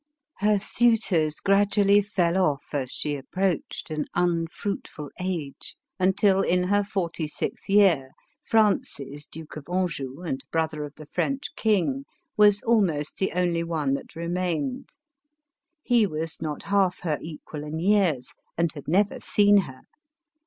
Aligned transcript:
Her 0.39 0.57
suitors 0.57 1.35
gradually 1.35 2.01
fell 2.01 2.35
off 2.35 2.73
as 2.73 2.89
she 2.91 3.15
approached 3.15 3.91
an 3.91 4.05
unfruitful 4.15 5.11
age, 5.19 5.75
until 5.99 6.41
in 6.41 6.63
her 6.63 6.83
forty 6.83 7.27
sixth 7.27 7.69
year, 7.69 8.09
Francis, 8.43 9.27
Duke 9.27 9.57
of 9.57 9.67
Anjou 9.71 10.21
and 10.23 10.43
bfother 10.51 10.83
of 10.87 10.95
the 10.95 11.05
French 11.05 11.53
king, 11.55 12.05
was 12.35 12.63
almost 12.63 13.17
the 13.17 13.33
only 13.33 13.63
one 13.63 13.93
that 13.93 14.15
remained. 14.15 14.89
He 15.83 16.07
was 16.07 16.41
not 16.41 16.63
half 16.63 17.01
her 17.01 17.19
equal 17.21 17.63
in 17.63 17.77
years, 17.77 18.33
and 18.57 18.71
had 18.73 18.87
never 18.87 19.19
seen 19.19 19.57
her. 19.57 19.81